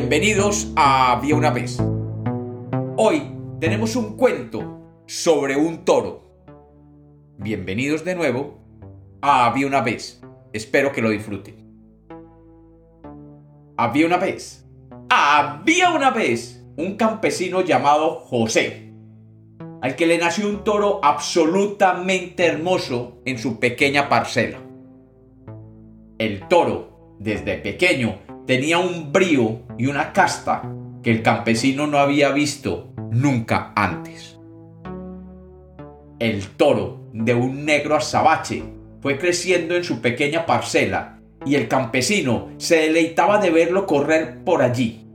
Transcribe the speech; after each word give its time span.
Bienvenidos 0.00 0.72
a 0.76 1.12
Había 1.12 1.36
una 1.36 1.50
vez. 1.50 1.78
Hoy 2.96 3.22
tenemos 3.60 3.96
un 3.96 4.16
cuento 4.16 5.02
sobre 5.06 5.56
un 5.56 5.84
toro. 5.84 6.22
Bienvenidos 7.36 8.02
de 8.02 8.14
nuevo 8.14 8.60
a 9.20 9.44
Había 9.44 9.66
una 9.66 9.82
vez. 9.82 10.22
Espero 10.54 10.90
que 10.90 11.02
lo 11.02 11.10
disfruten. 11.10 11.54
Había 13.76 14.06
una 14.06 14.16
vez. 14.16 14.66
Había 15.10 15.90
una 15.90 16.10
vez 16.10 16.64
un 16.78 16.96
campesino 16.96 17.60
llamado 17.60 18.20
José, 18.20 18.94
al 19.82 19.96
que 19.96 20.06
le 20.06 20.16
nació 20.16 20.48
un 20.48 20.64
toro 20.64 21.00
absolutamente 21.04 22.46
hermoso 22.46 23.20
en 23.26 23.36
su 23.36 23.60
pequeña 23.60 24.08
parcela. 24.08 24.60
El 26.18 26.48
toro, 26.48 27.16
desde 27.20 27.58
pequeño, 27.58 28.29
tenía 28.46 28.78
un 28.78 29.12
brío 29.12 29.60
y 29.78 29.86
una 29.86 30.12
casta 30.12 30.62
que 31.02 31.10
el 31.10 31.22
campesino 31.22 31.86
no 31.86 31.98
había 31.98 32.30
visto 32.30 32.92
nunca 33.10 33.72
antes. 33.74 34.38
El 36.18 36.46
toro, 36.48 37.00
de 37.12 37.34
un 37.34 37.64
negro 37.64 37.96
azabache, 37.96 38.62
fue 39.00 39.18
creciendo 39.18 39.74
en 39.74 39.84
su 39.84 40.00
pequeña 40.00 40.44
parcela 40.46 41.18
y 41.44 41.54
el 41.54 41.68
campesino 41.68 42.50
se 42.58 42.76
deleitaba 42.76 43.38
de 43.38 43.50
verlo 43.50 43.86
correr 43.86 44.44
por 44.44 44.62
allí. 44.62 45.06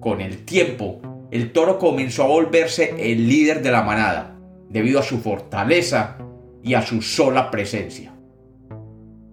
Con 0.00 0.20
el 0.20 0.44
tiempo, 0.44 1.00
el 1.30 1.52
toro 1.52 1.78
comenzó 1.78 2.24
a 2.24 2.28
volverse 2.28 2.94
el 2.98 3.28
líder 3.28 3.62
de 3.62 3.70
la 3.70 3.82
manada, 3.82 4.36
debido 4.68 5.00
a 5.00 5.02
su 5.02 5.20
fortaleza 5.20 6.18
y 6.62 6.74
a 6.74 6.82
su 6.82 7.00
sola 7.00 7.50
presencia. 7.50 8.12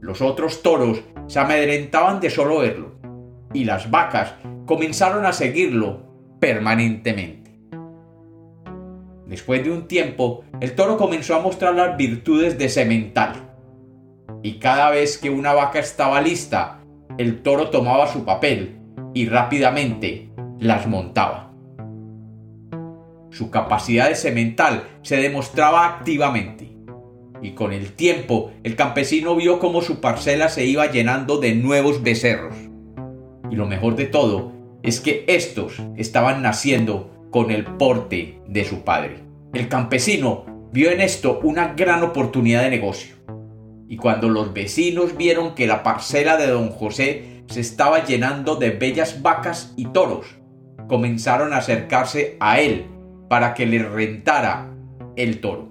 Los 0.00 0.22
otros 0.22 0.62
toros 0.62 1.00
se 1.26 1.40
amedrentaban 1.40 2.20
de 2.20 2.30
solo 2.30 2.58
verlo, 2.58 2.97
y 3.52 3.64
las 3.64 3.90
vacas 3.90 4.34
comenzaron 4.66 5.26
a 5.26 5.32
seguirlo 5.32 6.08
permanentemente. 6.40 7.38
Después 9.26 9.62
de 9.62 9.70
un 9.70 9.88
tiempo, 9.88 10.44
el 10.60 10.74
toro 10.74 10.96
comenzó 10.96 11.34
a 11.36 11.40
mostrar 11.42 11.74
las 11.74 11.96
virtudes 11.96 12.58
de 12.58 12.68
semental. 12.68 13.34
Y 14.42 14.54
cada 14.54 14.90
vez 14.90 15.18
que 15.18 15.30
una 15.30 15.52
vaca 15.52 15.78
estaba 15.78 16.20
lista, 16.20 16.80
el 17.18 17.42
toro 17.42 17.68
tomaba 17.70 18.06
su 18.06 18.24
papel 18.24 18.78
y 19.12 19.28
rápidamente 19.28 20.30
las 20.58 20.86
montaba. 20.86 21.52
Su 23.30 23.50
capacidad 23.50 24.08
de 24.08 24.14
semental 24.14 24.84
se 25.02 25.16
demostraba 25.16 25.86
activamente. 25.86 26.76
Y 27.42 27.52
con 27.52 27.72
el 27.72 27.92
tiempo, 27.92 28.50
el 28.64 28.76
campesino 28.76 29.36
vio 29.36 29.58
cómo 29.58 29.82
su 29.82 30.00
parcela 30.00 30.48
se 30.48 30.64
iba 30.64 30.90
llenando 30.90 31.38
de 31.38 31.54
nuevos 31.54 32.02
becerros. 32.02 32.54
Y 33.50 33.56
lo 33.56 33.66
mejor 33.66 33.96
de 33.96 34.06
todo 34.06 34.52
es 34.82 35.00
que 35.00 35.24
estos 35.26 35.82
estaban 35.96 36.42
naciendo 36.42 37.10
con 37.30 37.50
el 37.50 37.64
porte 37.64 38.40
de 38.46 38.64
su 38.64 38.82
padre. 38.82 39.24
El 39.52 39.68
campesino 39.68 40.68
vio 40.72 40.90
en 40.90 41.00
esto 41.00 41.40
una 41.42 41.74
gran 41.74 42.02
oportunidad 42.02 42.62
de 42.62 42.70
negocio. 42.70 43.16
Y 43.88 43.96
cuando 43.96 44.28
los 44.28 44.52
vecinos 44.52 45.16
vieron 45.16 45.54
que 45.54 45.66
la 45.66 45.82
parcela 45.82 46.36
de 46.36 46.48
don 46.48 46.70
José 46.70 47.42
se 47.46 47.60
estaba 47.60 48.04
llenando 48.04 48.56
de 48.56 48.70
bellas 48.70 49.22
vacas 49.22 49.72
y 49.76 49.86
toros, 49.86 50.26
comenzaron 50.88 51.52
a 51.52 51.58
acercarse 51.58 52.36
a 52.40 52.60
él 52.60 52.86
para 53.28 53.54
que 53.54 53.66
les 53.66 53.88
rentara 53.88 54.74
el 55.16 55.40
toro. 55.40 55.68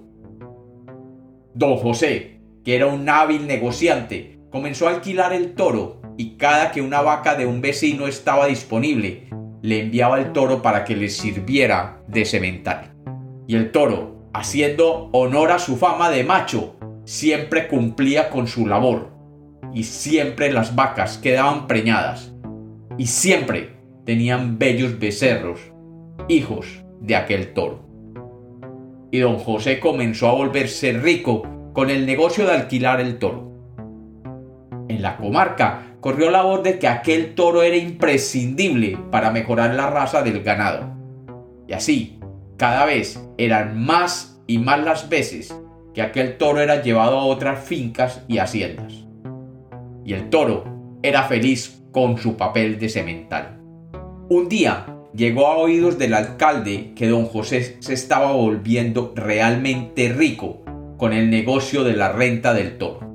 Don 1.54 1.76
José, 1.76 2.40
que 2.64 2.76
era 2.76 2.86
un 2.86 3.08
hábil 3.08 3.46
negociante, 3.46 4.38
comenzó 4.50 4.88
a 4.88 4.90
alquilar 4.90 5.32
el 5.32 5.54
toro 5.54 5.97
y 6.18 6.30
cada 6.30 6.72
que 6.72 6.82
una 6.82 7.00
vaca 7.00 7.36
de 7.36 7.46
un 7.46 7.60
vecino 7.60 8.08
estaba 8.08 8.46
disponible, 8.48 9.28
le 9.62 9.80
enviaba 9.80 10.18
el 10.18 10.32
toro 10.32 10.60
para 10.62 10.84
que 10.84 10.96
le 10.96 11.08
sirviera 11.10 12.02
de 12.08 12.24
cemental. 12.24 12.92
Y 13.46 13.54
el 13.54 13.70
toro, 13.70 14.28
haciendo 14.34 15.10
honor 15.12 15.52
a 15.52 15.60
su 15.60 15.76
fama 15.76 16.10
de 16.10 16.24
macho, 16.24 16.76
siempre 17.04 17.68
cumplía 17.68 18.30
con 18.30 18.48
su 18.48 18.66
labor. 18.66 19.12
Y 19.72 19.84
siempre 19.84 20.52
las 20.52 20.74
vacas 20.74 21.18
quedaban 21.18 21.68
preñadas. 21.68 22.32
Y 22.98 23.06
siempre 23.06 23.76
tenían 24.04 24.58
bellos 24.58 24.98
becerros, 24.98 25.60
hijos 26.26 26.66
de 27.00 27.14
aquel 27.14 27.54
toro. 27.54 27.86
Y 29.12 29.20
don 29.20 29.38
José 29.38 29.78
comenzó 29.78 30.28
a 30.28 30.34
volverse 30.34 30.92
rico 30.94 31.44
con 31.74 31.90
el 31.90 32.06
negocio 32.06 32.44
de 32.44 32.54
alquilar 32.54 33.00
el 33.00 33.20
toro. 33.20 33.52
En 34.88 35.00
la 35.00 35.16
comarca 35.16 35.87
corrió 36.00 36.30
la 36.30 36.42
voz 36.42 36.62
de 36.62 36.78
que 36.78 36.88
aquel 36.88 37.34
toro 37.34 37.62
era 37.62 37.76
imprescindible 37.76 38.98
para 39.10 39.30
mejorar 39.30 39.74
la 39.74 39.90
raza 39.90 40.22
del 40.22 40.42
ganado. 40.42 40.94
Y 41.66 41.72
así, 41.72 42.18
cada 42.56 42.84
vez 42.84 43.22
eran 43.36 43.78
más 43.78 44.40
y 44.46 44.58
más 44.58 44.80
las 44.84 45.08
veces 45.08 45.54
que 45.94 46.02
aquel 46.02 46.38
toro 46.38 46.60
era 46.60 46.82
llevado 46.82 47.18
a 47.18 47.24
otras 47.24 47.64
fincas 47.64 48.22
y 48.28 48.38
haciendas. 48.38 49.04
Y 50.04 50.14
el 50.14 50.30
toro 50.30 50.64
era 51.02 51.24
feliz 51.24 51.82
con 51.92 52.18
su 52.18 52.36
papel 52.36 52.78
de 52.78 52.88
semental. 52.88 53.60
Un 54.28 54.48
día 54.48 54.86
llegó 55.14 55.48
a 55.48 55.56
oídos 55.56 55.98
del 55.98 56.14
alcalde 56.14 56.92
que 56.94 57.08
don 57.08 57.26
José 57.26 57.76
se 57.80 57.94
estaba 57.94 58.32
volviendo 58.32 59.12
realmente 59.16 60.10
rico 60.10 60.62
con 60.96 61.12
el 61.12 61.30
negocio 61.30 61.84
de 61.84 61.94
la 61.94 62.12
renta 62.12 62.54
del 62.54 62.78
toro 62.78 63.07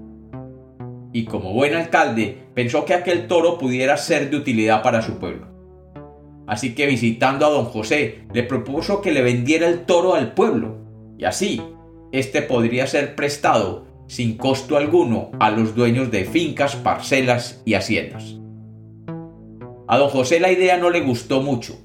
y 1.14 1.26
como 1.26 1.54
buen 1.54 1.76
alcalde 1.76 2.40
pensó 2.54 2.84
que 2.84 2.96
aquel 2.96 3.28
toro 3.28 3.58
pudiera 3.58 3.96
ser 3.98 4.30
de 4.30 4.38
utilidad 4.38 4.82
para 4.82 5.02
su 5.02 5.20
pueblo. 5.20 5.48
Así 6.48 6.76
que 6.76 6.88
visitando 6.88 7.46
a 7.46 7.50
don 7.50 7.66
José 7.66 8.24
le 8.34 8.44
propuso 8.44 9.00
que 9.02 9.12
le 9.12 9.22
vendiera 9.22 9.68
el 9.68 9.86
toro 9.86 10.16
al 10.16 10.34
pueblo 10.34 10.80
y 11.18 11.26
así 11.26 11.62
éste 12.12 12.42
podría 12.42 12.88
ser 12.88 13.16
prestado 13.16 13.86
sin 14.08 14.38
costo 14.38 14.76
alguno 14.76 15.32
a 15.40 15.52
los 15.52 15.76
dueños 15.76 16.12
de 16.12 16.26
fincas, 16.26 16.76
parcelas 16.76 17.62
y 17.66 17.76
haciendas. 17.76 18.36
A 19.88 19.98
don 19.98 20.10
José 20.10 20.40
la 20.40 20.52
idea 20.52 20.78
no 20.78 20.90
le 20.90 21.02
gustó 21.02 21.42
mucho, 21.42 21.80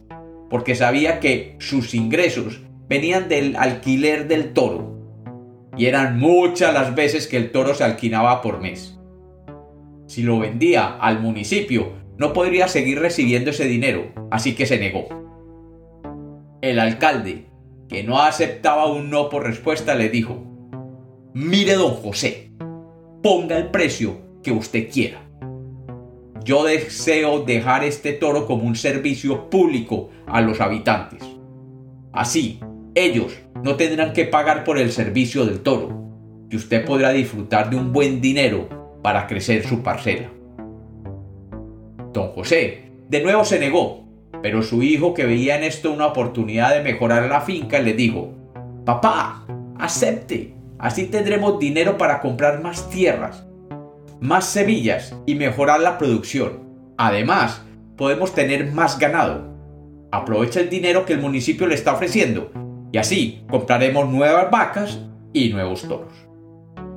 porque 0.51 0.75
sabía 0.75 1.21
que 1.21 1.57
sus 1.59 1.95
ingresos 1.95 2.61
venían 2.89 3.29
del 3.29 3.57
alquiler 3.57 4.29
del 4.29 4.53
toro, 4.53 4.99
y 5.77 5.87
eran 5.87 6.19
muchas 6.19 6.75
las 6.75 6.95
veces 6.95 7.27
que 7.27 7.37
el 7.37 7.53
toro 7.53 7.75
se 7.75 7.85
alquilaba 7.85 8.43
por 8.43 8.61
mes. 8.61 8.98
Si 10.09 10.23
lo 10.23 10.39
vendía 10.39 10.97
al 10.97 11.21
municipio, 11.21 11.93
no 12.17 12.33
podría 12.33 12.67
seguir 12.67 12.99
recibiendo 12.99 13.51
ese 13.51 13.67
dinero, 13.67 14.07
así 14.31 14.55
que 14.55 14.65
se 14.65 14.79
negó. 14.79 15.07
El 16.63 16.79
alcalde, 16.79 17.45
que 17.91 18.03
no 18.05 18.19
aceptaba 18.19 18.91
un 18.91 19.11
no 19.11 19.29
por 19.29 19.45
respuesta, 19.45 19.95
le 19.95 20.09
dijo, 20.09 20.47
Mire 21.35 21.75
don 21.75 21.93
José, 21.93 22.51
ponga 23.23 23.59
el 23.59 23.71
precio 23.71 24.17
que 24.43 24.51
usted 24.51 24.89
quiera. 24.91 25.21
Yo 26.43 26.65
deseo 26.65 27.45
dejar 27.45 27.85
este 27.85 28.15
toro 28.15 28.47
como 28.47 28.65
un 28.65 28.77
servicio 28.77 29.51
público 29.51 30.09
a 30.27 30.41
los 30.41 30.63
habitantes. 30.63 31.23
Así, 32.15 32.61
ellos 32.95 33.39
no 33.63 33.77
tendrán 33.77 34.15
que 34.15 34.25
pagar 34.25 34.65
por 34.65 34.79
el 34.79 34.91
servicio 34.91 35.45
del 35.45 35.61
toro, 35.61 36.47
y 36.51 36.57
usted 36.57 36.87
podrá 36.87 37.11
disfrutar 37.11 37.69
de 37.69 37.77
un 37.77 37.93
buen 37.93 38.23
dinero 38.23 38.78
para 39.03 39.27
crecer 39.27 39.67
su 39.67 39.83
parcela. 39.83 40.31
Don 42.13 42.33
José 42.33 42.89
de 43.09 43.23
nuevo 43.23 43.45
se 43.45 43.59
negó, 43.59 44.05
pero 44.43 44.63
su 44.63 44.83
hijo 44.83 45.15
que 45.15 45.25
veía 45.25 45.57
en 45.57 45.65
esto 45.65 45.93
una 45.93 46.07
oportunidad 46.07 46.75
de 46.75 46.83
mejorar 46.83 47.29
la 47.29 47.41
finca 47.41 47.79
le 47.79 47.95
dijo, 47.95 48.35
Papá, 48.85 49.47
acepte, 49.79 50.55
así 50.79 51.07
tendremos 51.07 51.59
dinero 51.59 51.97
para 51.97 52.21
comprar 52.21 52.63
más 52.63 52.91
tierras, 52.91 53.47
más 54.21 54.47
semillas 54.47 55.17
y 55.27 55.35
mejorar 55.35 55.81
la 55.81 55.97
producción. 55.99 56.69
Además, 56.97 57.63
podemos 57.97 58.35
tener 58.35 58.73
más 58.73 58.99
ganado. 58.99 59.57
Aprovecha 60.11 60.61
el 60.61 60.71
dinero 60.71 61.05
que 61.05 61.15
el 61.15 61.21
municipio 61.21 61.67
le 61.67 61.75
está 61.75 61.93
ofreciendo 61.93 62.51
y 62.93 62.99
así 62.99 63.45
compraremos 63.51 64.09
nuevas 64.09 64.51
vacas 64.51 65.01
y 65.33 65.51
nuevos 65.51 65.83
toros. 65.87 66.13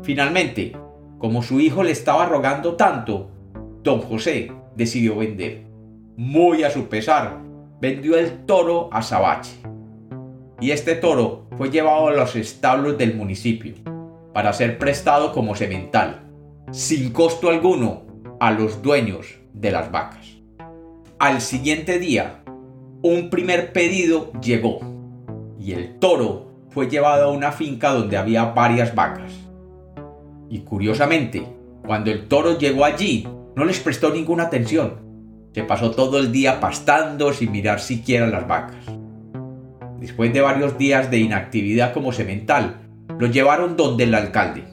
Finalmente, 0.03 0.73
como 1.21 1.43
su 1.43 1.59
hijo 1.59 1.83
le 1.83 1.91
estaba 1.91 2.25
rogando 2.25 2.75
tanto, 2.75 3.29
don 3.83 4.01
José 4.01 4.51
decidió 4.75 5.17
vender. 5.17 5.67
Muy 6.17 6.63
a 6.63 6.71
su 6.71 6.87
pesar, 6.87 7.37
vendió 7.79 8.17
el 8.17 8.43
toro 8.47 8.89
a 8.91 9.03
Sabache. 9.03 9.55
Y 10.59 10.71
este 10.71 10.95
toro 10.95 11.45
fue 11.59 11.69
llevado 11.69 12.07
a 12.07 12.13
los 12.13 12.35
establos 12.35 12.97
del 12.97 13.15
municipio 13.15 13.75
para 14.33 14.51
ser 14.51 14.79
prestado 14.79 15.31
como 15.31 15.53
semental, 15.53 16.21
sin 16.71 17.11
costo 17.13 17.49
alguno, 17.49 18.01
a 18.39 18.49
los 18.51 18.81
dueños 18.81 19.27
de 19.53 19.69
las 19.69 19.91
vacas. 19.91 20.37
Al 21.19 21.39
siguiente 21.39 21.99
día, 21.99 22.43
un 23.03 23.29
primer 23.29 23.73
pedido 23.73 24.31
llegó 24.41 24.79
y 25.59 25.73
el 25.73 25.99
toro 25.99 26.47
fue 26.69 26.89
llevado 26.89 27.25
a 27.25 27.31
una 27.31 27.51
finca 27.51 27.91
donde 27.91 28.17
había 28.17 28.45
varias 28.45 28.95
vacas. 28.95 29.40
Y 30.51 30.59
curiosamente, 30.59 31.47
cuando 31.87 32.11
el 32.11 32.27
toro 32.27 32.57
llegó 32.57 32.83
allí, 32.83 33.25
no 33.55 33.63
les 33.63 33.79
prestó 33.79 34.13
ninguna 34.13 34.43
atención. 34.43 34.99
Se 35.53 35.63
pasó 35.63 35.91
todo 35.91 36.19
el 36.19 36.33
día 36.33 36.59
pastando 36.59 37.31
sin 37.31 37.53
mirar 37.53 37.79
siquiera 37.79 38.27
las 38.27 38.45
vacas. 38.45 38.83
Después 39.97 40.33
de 40.33 40.41
varios 40.41 40.77
días 40.77 41.09
de 41.09 41.19
inactividad 41.19 41.93
como 41.93 42.11
semental, 42.11 42.81
lo 43.17 43.27
llevaron 43.27 43.77
donde 43.77 44.03
el 44.03 44.13
alcalde. 44.13 44.65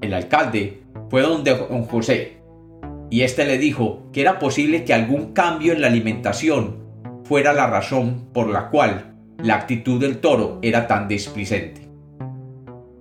El 0.00 0.14
alcalde 0.14 0.84
fue 1.10 1.22
donde 1.22 1.56
don 1.56 1.82
José, 1.82 2.36
y 3.10 3.22
éste 3.22 3.44
le 3.44 3.58
dijo 3.58 4.04
que 4.12 4.20
era 4.20 4.38
posible 4.38 4.84
que 4.84 4.94
algún 4.94 5.32
cambio 5.32 5.72
en 5.72 5.80
la 5.80 5.88
alimentación 5.88 6.76
fuera 7.24 7.52
la 7.52 7.66
razón 7.66 8.28
por 8.32 8.48
la 8.50 8.70
cual 8.70 9.16
la 9.42 9.56
actitud 9.56 10.00
del 10.00 10.18
toro 10.18 10.60
era 10.62 10.86
tan 10.86 11.08
displicente. 11.08 11.85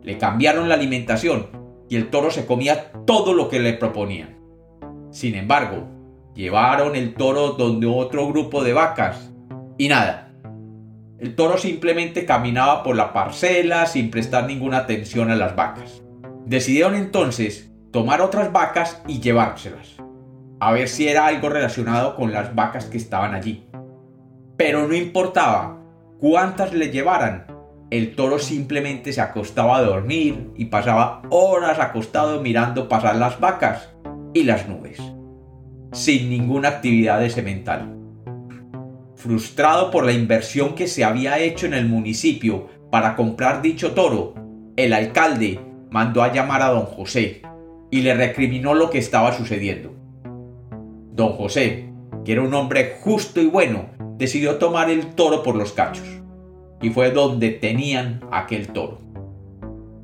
Le 0.05 0.19
cambiaron 0.19 0.69
la 0.69 0.75
alimentación 0.75 1.47
y 1.89 1.95
el 1.95 2.11
toro 2.11 2.29
se 2.29 2.45
comía 2.45 2.91
todo 3.07 3.33
lo 3.33 3.49
que 3.49 3.59
le 3.59 3.73
proponían. 3.73 4.37
Sin 5.09 5.33
embargo, 5.33 5.87
llevaron 6.35 6.95
el 6.95 7.15
toro 7.15 7.53
donde 7.53 7.87
otro 7.87 8.27
grupo 8.27 8.63
de 8.63 8.73
vacas 8.73 9.31
y 9.79 9.87
nada. 9.87 10.31
El 11.17 11.33
toro 11.33 11.57
simplemente 11.57 12.23
caminaba 12.23 12.83
por 12.83 12.95
la 12.95 13.13
parcela 13.13 13.87
sin 13.87 14.11
prestar 14.11 14.45
ninguna 14.45 14.77
atención 14.77 15.31
a 15.31 15.35
las 15.35 15.55
vacas. 15.55 16.03
Decidieron 16.45 16.93
entonces 16.93 17.71
tomar 17.91 18.21
otras 18.21 18.51
vacas 18.51 19.01
y 19.07 19.21
llevárselas, 19.21 19.95
a 20.59 20.71
ver 20.71 20.87
si 20.87 21.07
era 21.07 21.25
algo 21.25 21.49
relacionado 21.49 22.15
con 22.15 22.31
las 22.31 22.53
vacas 22.53 22.85
que 22.85 22.97
estaban 22.97 23.33
allí. 23.33 23.65
Pero 24.55 24.87
no 24.87 24.93
importaba 24.93 25.81
cuántas 26.19 26.73
le 26.73 26.91
llevaran, 26.91 27.47
el 27.91 28.15
toro 28.15 28.39
simplemente 28.39 29.13
se 29.13 29.21
acostaba 29.21 29.77
a 29.77 29.81
dormir 29.83 30.51
y 30.55 30.65
pasaba 30.65 31.21
horas 31.29 31.79
acostado 31.79 32.41
mirando 32.41 32.89
pasar 32.89 33.15
las 33.15 33.39
vacas 33.39 33.89
y 34.33 34.43
las 34.43 34.67
nubes, 34.67 34.99
sin 35.91 36.29
ninguna 36.29 36.69
actividad 36.69 37.19
de 37.19 37.29
semental. 37.29 37.95
Frustrado 39.15 39.91
por 39.91 40.05
la 40.05 40.13
inversión 40.13 40.75
que 40.75 40.87
se 40.87 41.03
había 41.03 41.39
hecho 41.39 41.67
en 41.67 41.73
el 41.73 41.85
municipio 41.85 42.67
para 42.91 43.15
comprar 43.15 43.61
dicho 43.61 43.93
toro, 43.93 44.33
el 44.75 44.93
alcalde 44.93 45.59
mandó 45.89 46.23
a 46.23 46.33
llamar 46.33 46.61
a 46.63 46.69
don 46.69 46.85
José 46.85 47.43
y 47.91 48.01
le 48.01 48.13
recriminó 48.13 48.73
lo 48.73 48.89
que 48.89 48.97
estaba 48.97 49.31
sucediendo. 49.31 49.93
Don 51.13 51.33
José, 51.33 51.93
que 52.25 52.33
era 52.33 52.41
un 52.41 52.53
hombre 52.53 52.97
justo 52.99 53.39
y 53.41 53.45
bueno, 53.45 53.85
decidió 54.17 54.57
tomar 54.57 54.89
el 54.89 55.15
toro 55.15 55.43
por 55.43 55.55
los 55.55 55.71
cachos. 55.71 56.05
Y 56.85 56.91
fue 56.91 57.09
donde 57.09 57.49
tenían 57.49 58.21
aquel 58.31 58.67
toro. 58.67 58.99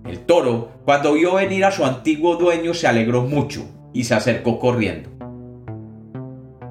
El 0.03 0.21
toro, 0.21 0.71
cuando 0.83 1.13
vio 1.13 1.35
venir 1.35 1.63
a 1.63 1.71
su 1.71 1.85
antiguo 1.85 2.37
dueño, 2.37 2.73
se 2.73 2.87
alegró 2.87 3.21
mucho 3.21 3.63
y 3.93 4.05
se 4.05 4.15
acercó 4.15 4.57
corriendo. 4.57 5.11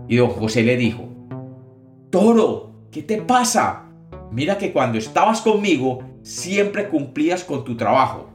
Y 0.09 0.17
don 0.17 0.31
José 0.31 0.65
le 0.65 0.77
dijo, 0.77 1.05
Toro, 2.11 2.73
¿qué 2.91 3.05
te 3.05 3.19
pasa? 3.19 3.85
Mira 4.33 4.59
que 4.59 4.73
cuando 4.73 4.99
estabas 4.99 5.43
conmigo 5.43 6.03
siempre 6.23 6.89
cumplías 6.89 7.45
con 7.45 7.63
tu 7.63 7.77
trabajo 7.77 8.31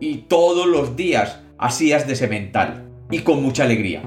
y 0.00 0.22
todos 0.22 0.66
los 0.66 0.96
días 0.96 1.42
hacías 1.58 2.08
de 2.08 2.16
semental 2.16 2.88
y 3.10 3.18
con 3.18 3.42
mucha 3.42 3.64
alegría. 3.64 4.02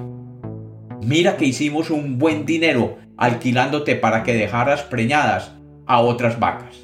Mira 1.04 1.38
que 1.38 1.46
hicimos 1.46 1.92
un 1.92 2.18
buen 2.18 2.48
dinero 2.48 2.98
alquilándote 3.18 3.94
para 3.98 4.24
que 4.24 4.34
dejaras 4.34 4.82
preñadas 4.82 5.52
a 5.86 6.02
otras 6.02 6.40
vacas. 6.40 6.83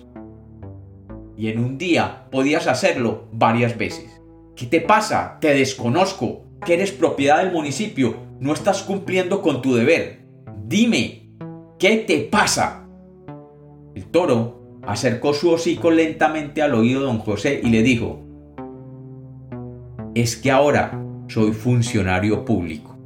Y 1.39 1.47
en 1.47 1.59
un 1.59 1.77
día 1.77 2.25
podías 2.31 2.67
hacerlo 2.67 3.29
varias 3.31 3.77
veces. 3.77 4.21
¿Qué 4.57 4.65
te 4.65 4.81
pasa? 4.81 5.37
Te 5.39 5.53
desconozco. 5.53 6.43
Que 6.65 6.73
eres 6.73 6.91
propiedad 6.91 7.41
del 7.41 7.53
municipio. 7.53 8.17
No 8.41 8.51
estás 8.51 8.83
cumpliendo 8.83 9.41
con 9.41 9.61
tu 9.61 9.73
deber. 9.73 10.25
Dime, 10.65 11.29
¿qué 11.79 11.95
te 12.05 12.19
pasa? 12.19 12.85
El 13.95 14.03
toro 14.07 14.81
acercó 14.85 15.33
su 15.33 15.49
hocico 15.51 15.91
lentamente 15.91 16.61
al 16.61 16.75
oído 16.75 16.99
de 16.99 17.05
don 17.05 17.19
José 17.19 17.61
y 17.63 17.69
le 17.69 17.83
dijo, 17.83 18.19
es 20.15 20.35
que 20.35 20.51
ahora 20.51 21.01
soy 21.29 21.53
funcionario 21.53 22.43
público. 22.43 22.97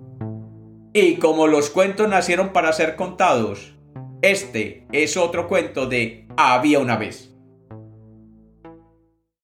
Y 0.91 1.17
como 1.17 1.45
los 1.45 1.69
cuentos 1.69 2.09
nacieron 2.09 2.51
para 2.51 2.73
ser 2.73 2.95
contados, 2.95 3.75
este 4.23 4.87
es 4.91 5.17
otro 5.17 5.47
cuento 5.47 5.85
de 5.85 6.27
Había 6.35 6.79
una 6.79 6.97
vez. 6.97 7.32